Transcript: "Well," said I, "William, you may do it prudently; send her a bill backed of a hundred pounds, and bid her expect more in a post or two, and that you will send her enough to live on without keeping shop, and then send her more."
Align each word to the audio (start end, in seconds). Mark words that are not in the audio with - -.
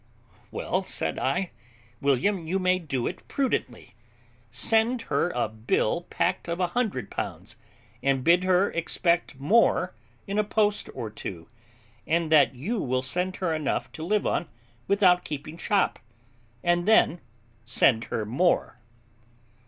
"Well," 0.49 0.83
said 0.83 1.19
I, 1.19 1.51
"William, 2.01 2.47
you 2.47 2.57
may 2.57 2.79
do 2.79 3.05
it 3.05 3.21
prudently; 3.27 3.93
send 4.49 5.03
her 5.13 5.29
a 5.29 5.47
bill 5.47 6.07
backed 6.17 6.47
of 6.47 6.59
a 6.59 6.65
hundred 6.73 7.11
pounds, 7.11 7.55
and 8.01 8.23
bid 8.23 8.43
her 8.43 8.71
expect 8.71 9.39
more 9.39 9.93
in 10.25 10.39
a 10.39 10.43
post 10.43 10.89
or 10.95 11.11
two, 11.11 11.49
and 12.07 12.31
that 12.31 12.55
you 12.55 12.79
will 12.79 13.03
send 13.03 13.35
her 13.35 13.53
enough 13.53 13.91
to 13.91 14.03
live 14.03 14.25
on 14.25 14.47
without 14.87 15.23
keeping 15.23 15.55
shop, 15.59 15.99
and 16.63 16.87
then 16.87 17.21
send 17.63 18.05
her 18.05 18.25
more." 18.25 18.79